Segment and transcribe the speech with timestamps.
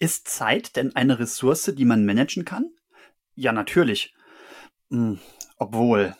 [0.00, 2.70] Ist Zeit denn eine Ressource, die man managen kann?
[3.34, 4.14] Ja, natürlich.
[4.90, 5.18] Hm,
[5.56, 6.14] obwohl.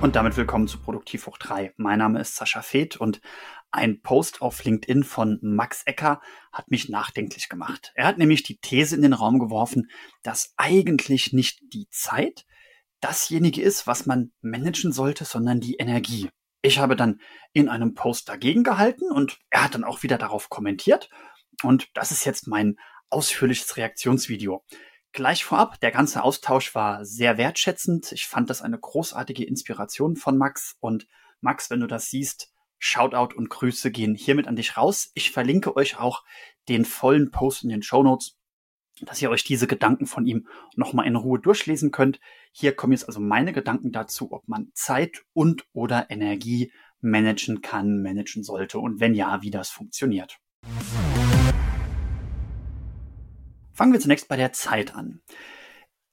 [0.00, 1.72] Und damit willkommen zu Produktiv hoch 3.
[1.76, 3.20] Mein Name ist Sascha Feth und
[3.70, 7.92] ein Post auf LinkedIn von Max Ecker hat mich nachdenklich gemacht.
[7.94, 9.88] Er hat nämlich die These in den Raum geworfen,
[10.24, 12.44] dass eigentlich nicht die Zeit
[13.00, 16.28] dasjenige ist, was man managen sollte, sondern die Energie.
[16.62, 17.20] Ich habe dann
[17.52, 21.08] in einem Post dagegen gehalten und er hat dann auch wieder darauf kommentiert.
[21.62, 22.76] Und das ist jetzt mein
[23.10, 24.64] ausführliches Reaktionsvideo.
[25.12, 28.12] Gleich vorab, der ganze Austausch war sehr wertschätzend.
[28.12, 30.76] Ich fand das eine großartige Inspiration von Max.
[30.80, 31.06] Und
[31.40, 35.10] Max, wenn du das siehst, Shoutout und Grüße gehen hiermit an dich raus.
[35.14, 36.22] Ich verlinke euch auch
[36.68, 38.37] den vollen Post in den Show Notes
[39.02, 42.20] dass ihr euch diese Gedanken von ihm nochmal in Ruhe durchlesen könnt.
[42.52, 48.02] Hier kommen jetzt also meine Gedanken dazu, ob man Zeit und oder Energie managen kann,
[48.02, 50.38] managen sollte und wenn ja, wie das funktioniert.
[53.72, 55.20] Fangen wir zunächst bei der Zeit an.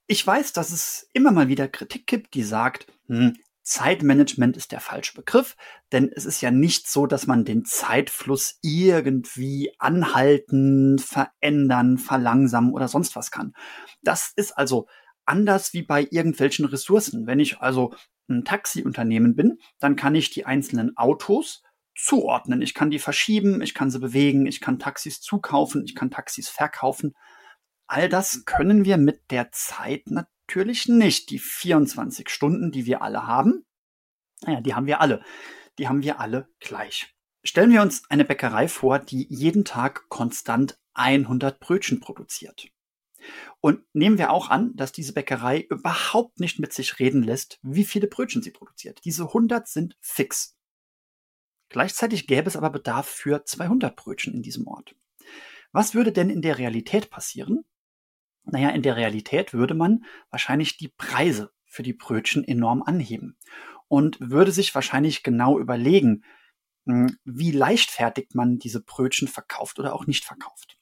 [0.07, 4.79] Ich weiß, dass es immer mal wieder Kritik gibt, die sagt, hm, Zeitmanagement ist der
[4.79, 5.57] falsche Begriff,
[5.91, 12.87] denn es ist ja nicht so, dass man den Zeitfluss irgendwie anhalten, verändern, verlangsamen oder
[12.87, 13.53] sonst was kann.
[14.03, 14.87] Das ist also
[15.25, 17.25] anders wie bei irgendwelchen Ressourcen.
[17.25, 17.95] Wenn ich also
[18.29, 21.63] ein Taxiunternehmen bin, dann kann ich die einzelnen Autos
[21.97, 22.61] zuordnen.
[22.61, 26.49] Ich kann die verschieben, ich kann sie bewegen, ich kann Taxis zukaufen, ich kann Taxis
[26.49, 27.15] verkaufen.
[27.87, 31.29] All das können wir mit der Zeit natürlich natürlich nicht.
[31.29, 33.65] Die 24 Stunden, die wir alle haben,
[34.41, 35.23] naja, die haben wir alle.
[35.77, 37.13] Die haben wir alle gleich.
[37.43, 42.67] Stellen wir uns eine Bäckerei vor, die jeden Tag konstant 100 Brötchen produziert.
[43.59, 47.83] Und nehmen wir auch an, dass diese Bäckerei überhaupt nicht mit sich reden lässt, wie
[47.83, 49.01] viele Brötchen sie produziert.
[49.03, 50.55] Diese 100 sind fix.
[51.69, 54.95] Gleichzeitig gäbe es aber Bedarf für 200 Brötchen in diesem Ort.
[55.71, 57.65] Was würde denn in der Realität passieren,
[58.45, 63.37] naja, in der Realität würde man wahrscheinlich die Preise für die Brötchen enorm anheben
[63.87, 66.23] und würde sich wahrscheinlich genau überlegen,
[66.85, 70.77] hm, wie leichtfertig man diese Brötchen verkauft oder auch nicht verkauft.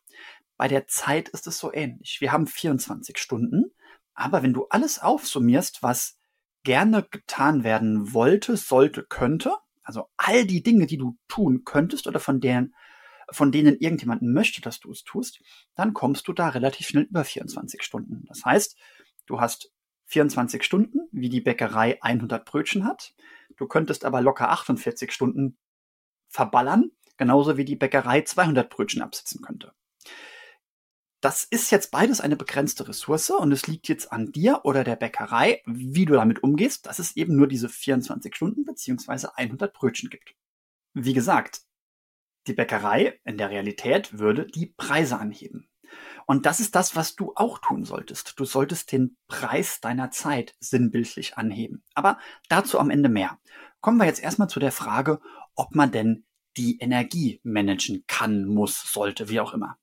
[0.58, 2.22] Bei der Zeit ist es so ähnlich.
[2.22, 3.72] Wir haben 24 Stunden,
[4.14, 6.18] aber wenn du alles aufsummierst, was
[6.64, 12.20] gerne getan werden wollte, sollte, könnte, also all die Dinge, die du tun könntest oder
[12.20, 12.74] von deren
[13.32, 15.42] von denen irgendjemand möchte, dass du es tust,
[15.76, 18.26] dann kommst du da relativ schnell über 24 Stunden.
[18.28, 18.78] Das heißt,
[19.26, 19.72] du hast
[20.06, 23.14] 24 Stunden, wie die Bäckerei 100 Brötchen hat.
[23.58, 25.58] Du könntest aber locker 48 Stunden
[26.28, 29.74] verballern, genauso wie die Bäckerei 200 Brötchen absitzen könnte.
[31.22, 34.98] Das ist jetzt beides eine begrenzte Ressource und es liegt jetzt an dir oder der
[34.98, 40.10] Bäckerei, wie du damit umgehst, dass es eben nur diese 24 Stunden beziehungsweise 100 Brötchen
[40.10, 40.36] gibt.
[40.94, 41.62] Wie gesagt,
[42.48, 45.70] die Bäckerei in der Realität würde die Preise anheben.
[46.26, 48.34] Und das ist das, was du auch tun solltest.
[48.38, 51.84] Du solltest den Preis deiner Zeit sinnbildlich anheben.
[51.94, 52.18] Aber
[52.50, 53.38] dazu am Ende mehr.
[53.82, 55.20] Kommen wir jetzt erstmal zu der Frage,
[55.56, 56.26] ob man denn
[56.58, 59.78] die Energie managen kann, muss, sollte, wie auch immer.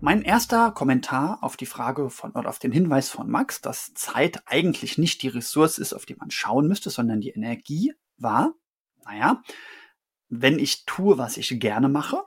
[0.00, 4.42] Mein erster Kommentar auf die Frage von oder auf den Hinweis von Max, dass Zeit
[4.46, 8.52] eigentlich nicht die Ressource ist, auf die man schauen müsste, sondern die Energie war,
[9.04, 9.42] naja,
[10.28, 12.22] wenn ich tue, was ich gerne mache,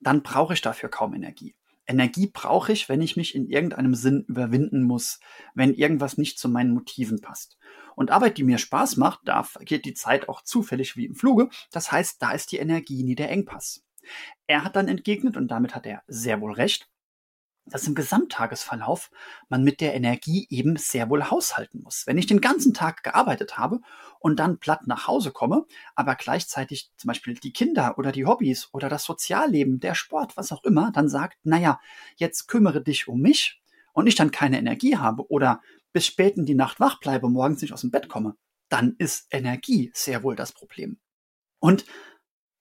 [0.00, 1.54] dann brauche ich dafür kaum Energie.
[1.86, 5.20] Energie brauche ich, wenn ich mich in irgendeinem Sinn überwinden muss,
[5.54, 7.58] wenn irgendwas nicht zu meinen Motiven passt.
[7.94, 11.48] Und Arbeit, die mir Spaß macht, da vergeht die Zeit auch zufällig wie im Fluge.
[11.70, 13.84] Das heißt, da ist die Energie nie der Engpass.
[14.46, 16.88] Er hat dann entgegnet, und damit hat er sehr wohl recht,
[17.66, 19.10] dass im Gesamttagesverlauf
[19.48, 22.06] man mit der Energie eben sehr wohl haushalten muss.
[22.06, 23.80] Wenn ich den ganzen Tag gearbeitet habe
[24.20, 28.68] und dann platt nach Hause komme, aber gleichzeitig zum Beispiel die Kinder oder die Hobbys
[28.72, 31.80] oder das Sozialleben, der Sport, was auch immer, dann sagt, naja,
[32.16, 33.60] jetzt kümmere dich um mich
[33.92, 35.60] und ich dann keine Energie habe oder
[35.92, 38.36] bis spät in die Nacht wach bleibe, morgens nicht aus dem Bett komme,
[38.68, 40.98] dann ist Energie sehr wohl das Problem.
[41.58, 41.84] Und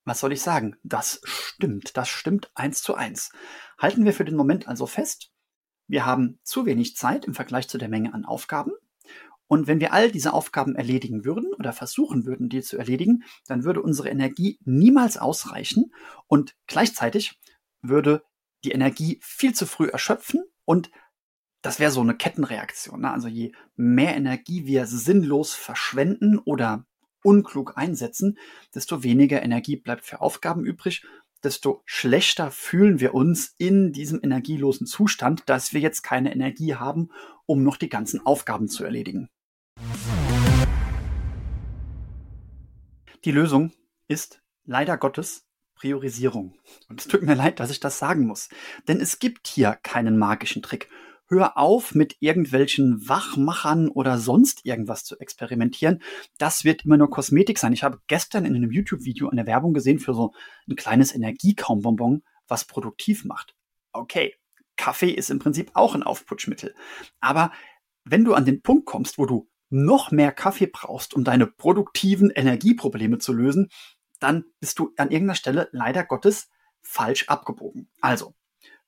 [0.05, 0.77] was soll ich sagen?
[0.83, 1.97] Das stimmt.
[1.97, 3.31] Das stimmt eins zu eins.
[3.77, 5.31] Halten wir für den Moment also fest,
[5.87, 8.71] wir haben zu wenig Zeit im Vergleich zu der Menge an Aufgaben.
[9.47, 13.63] Und wenn wir all diese Aufgaben erledigen würden oder versuchen würden, die zu erledigen, dann
[13.63, 15.91] würde unsere Energie niemals ausreichen
[16.27, 17.39] und gleichzeitig
[17.81, 18.23] würde
[18.63, 20.89] die Energie viel zu früh erschöpfen und
[21.61, 23.01] das wäre so eine Kettenreaktion.
[23.01, 23.11] Ne?
[23.11, 26.85] Also je mehr Energie wir sinnlos verschwenden oder
[27.25, 28.37] unklug einsetzen,
[28.73, 31.03] desto weniger Energie bleibt für Aufgaben übrig,
[31.43, 37.09] desto schlechter fühlen wir uns in diesem energielosen Zustand, dass wir jetzt keine Energie haben,
[37.45, 39.29] um noch die ganzen Aufgaben zu erledigen.
[43.23, 43.71] Die Lösung
[44.07, 45.45] ist leider Gottes
[45.75, 46.57] Priorisierung.
[46.89, 48.49] Und es tut mir leid, dass ich das sagen muss.
[48.87, 50.89] Denn es gibt hier keinen magischen Trick.
[51.27, 56.01] Hör auf, mit irgendwelchen Wachmachern oder sonst irgendwas zu experimentieren.
[56.37, 57.73] Das wird immer nur Kosmetik sein.
[57.73, 60.33] Ich habe gestern in einem YouTube-Video eine Werbung gesehen für so
[60.69, 63.55] ein kleines Energiekaumbonbon, was produktiv macht.
[63.91, 64.35] Okay,
[64.75, 66.75] Kaffee ist im Prinzip auch ein Aufputschmittel.
[67.19, 67.51] Aber
[68.03, 72.29] wenn du an den Punkt kommst, wo du noch mehr Kaffee brauchst, um deine produktiven
[72.29, 73.69] Energieprobleme zu lösen,
[74.19, 76.49] dann bist du an irgendeiner Stelle leider Gottes
[76.81, 77.89] falsch abgebogen.
[77.99, 78.35] Also,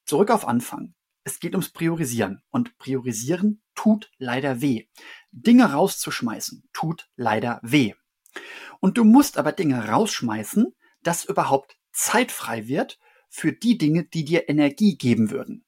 [0.06, 0.94] zurück auf Anfang.
[1.27, 4.88] Es geht ums Priorisieren und Priorisieren tut leider weh.
[5.31, 7.95] Dinge rauszuschmeißen tut leider weh.
[8.79, 12.97] Und du musst aber Dinge rausschmeißen, dass überhaupt Zeit frei wird
[13.27, 15.65] für die Dinge, die dir Energie geben würden.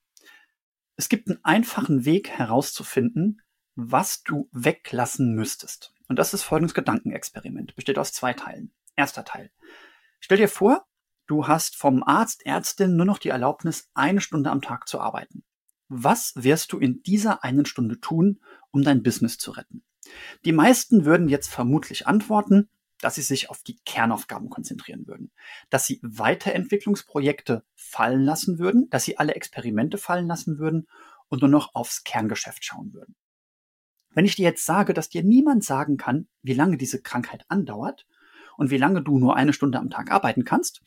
[0.96, 3.42] Es gibt einen einfachen Weg herauszufinden,
[3.76, 5.94] was du weglassen müsstest.
[6.08, 7.76] Und das ist folgendes Gedankenexperiment.
[7.76, 8.72] Besteht aus zwei Teilen.
[8.96, 9.52] Erster Teil.
[10.22, 10.88] Stell dir vor,
[11.28, 15.44] du hast vom Arzt, Ärztin nur noch die Erlaubnis, eine Stunde am Tag zu arbeiten.
[15.90, 18.40] Was wirst du in dieser einen Stunde tun,
[18.72, 19.84] um dein Business zu retten?
[20.46, 22.70] Die meisten würden jetzt vermutlich antworten,
[23.02, 25.32] dass sie sich auf die Kernaufgaben konzentrieren würden,
[25.70, 30.88] dass sie Weiterentwicklungsprojekte fallen lassen würden, dass sie alle Experimente fallen lassen würden
[31.28, 33.16] und nur noch aufs Kerngeschäft schauen würden.
[34.12, 38.06] Wenn ich dir jetzt sage, dass dir niemand sagen kann, wie lange diese Krankheit andauert
[38.58, 40.82] und wie lange du nur eine Stunde am Tag arbeiten kannst,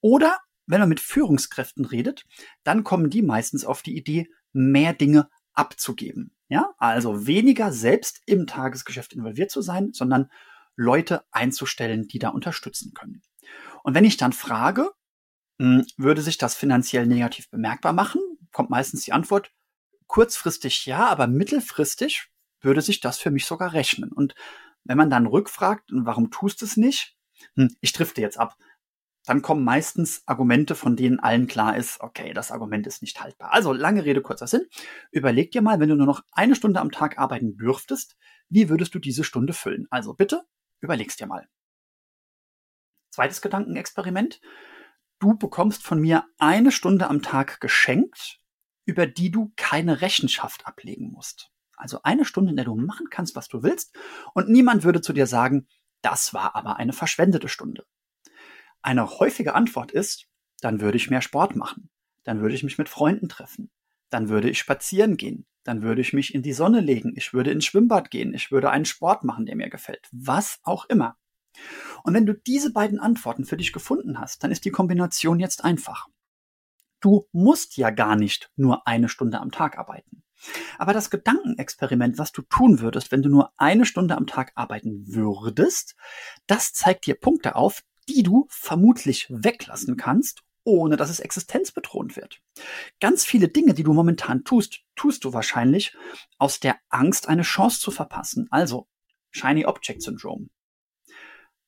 [0.00, 2.24] oder wenn man mit Führungskräften redet,
[2.62, 6.34] dann kommen die meistens auf die Idee, mehr Dinge abzugeben.
[6.48, 10.30] Ja, also weniger selbst im Tagesgeschäft involviert zu sein, sondern
[10.76, 13.22] Leute einzustellen, die da unterstützen können.
[13.82, 14.90] Und wenn ich dann frage,
[15.58, 18.20] hm, würde sich das finanziell negativ bemerkbar machen,
[18.52, 19.52] kommt meistens die Antwort,
[20.06, 22.28] kurzfristig ja, aber mittelfristig
[22.60, 24.12] würde sich das für mich sogar rechnen.
[24.12, 24.34] Und
[24.84, 27.16] wenn man dann rückfragt, warum tust du es nicht?
[27.56, 28.56] Hm, ich drifte jetzt ab
[29.24, 33.52] dann kommen meistens Argumente, von denen allen klar ist, okay, das Argument ist nicht haltbar.
[33.52, 34.66] Also lange Rede, kurzer Sinn.
[35.10, 38.16] Überleg dir mal, wenn du nur noch eine Stunde am Tag arbeiten dürftest,
[38.50, 39.86] wie würdest du diese Stunde füllen?
[39.90, 40.42] Also bitte,
[40.80, 41.48] überleg's dir mal.
[43.10, 44.40] Zweites Gedankenexperiment.
[45.20, 48.40] Du bekommst von mir eine Stunde am Tag geschenkt,
[48.84, 51.50] über die du keine Rechenschaft ablegen musst.
[51.76, 53.96] Also eine Stunde, in der du machen kannst, was du willst,
[54.34, 55.66] und niemand würde zu dir sagen,
[56.02, 57.86] das war aber eine verschwendete Stunde
[58.84, 60.26] eine häufige Antwort ist,
[60.60, 61.90] dann würde ich mehr Sport machen.
[62.22, 63.70] Dann würde ich mich mit Freunden treffen.
[64.10, 65.46] Dann würde ich spazieren gehen.
[65.64, 67.14] Dann würde ich mich in die Sonne legen.
[67.16, 68.34] Ich würde ins Schwimmbad gehen.
[68.34, 70.08] Ich würde einen Sport machen, der mir gefällt.
[70.12, 71.16] Was auch immer.
[72.02, 75.64] Und wenn du diese beiden Antworten für dich gefunden hast, dann ist die Kombination jetzt
[75.64, 76.08] einfach.
[77.00, 80.22] Du musst ja gar nicht nur eine Stunde am Tag arbeiten.
[80.78, 85.04] Aber das Gedankenexperiment, was du tun würdest, wenn du nur eine Stunde am Tag arbeiten
[85.06, 85.96] würdest,
[86.46, 92.40] das zeigt dir Punkte auf, die du vermutlich weglassen kannst, ohne dass es existenzbedrohend wird.
[93.00, 95.96] Ganz viele Dinge, die du momentan tust, tust du wahrscheinlich
[96.38, 98.48] aus der Angst, eine Chance zu verpassen.
[98.50, 98.88] Also
[99.30, 100.48] Shiny Object Syndrome.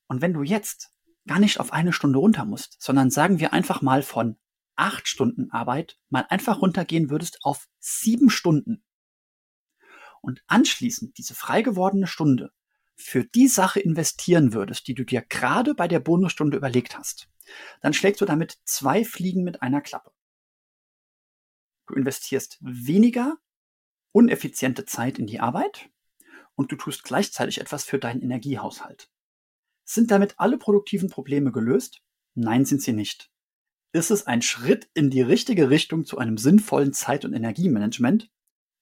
[0.06, 0.92] Und wenn du jetzt
[1.26, 4.38] gar nicht auf eine Stunde runter musst, sondern sagen wir einfach mal von
[4.76, 8.84] acht Stunden Arbeit mal einfach runtergehen würdest auf sieben Stunden
[10.20, 12.52] und anschließend diese frei gewordene Stunde
[12.96, 17.28] für die Sache investieren würdest, die du dir gerade bei der Bonusstunde überlegt hast,
[17.80, 20.12] dann schlägst du damit zwei Fliegen mit einer Klappe.
[21.86, 23.36] Du investierst weniger
[24.12, 25.90] uneffiziente Zeit in die Arbeit
[26.54, 29.10] und du tust gleichzeitig etwas für deinen Energiehaushalt.
[29.84, 32.02] Sind damit alle produktiven Probleme gelöst?
[32.34, 33.30] Nein, sind sie nicht.
[33.92, 38.30] Ist es ein Schritt in die richtige Richtung zu einem sinnvollen Zeit- und Energiemanagement?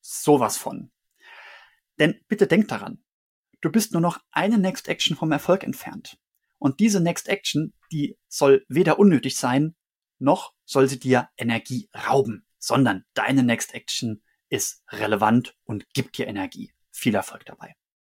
[0.01, 0.91] Sowas von.
[1.99, 3.05] Denn bitte denk daran,
[3.65, 6.19] du bist nur noch eine Next Action vom Erfolg entfernt.
[6.59, 9.75] Und diese Next Action, die soll weder unnötig sein,
[10.19, 16.27] noch soll sie dir Energie rauben, sondern deine Next Action ist relevant und gibt dir
[16.27, 16.73] Energie.
[16.91, 17.75] Viel Erfolg dabei.